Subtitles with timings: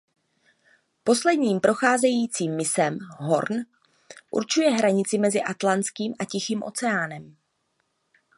[1.03, 3.53] Poledník procházející mysem Horn
[4.31, 7.35] určuje hranici mezi Atlantským a Tichým oceánem.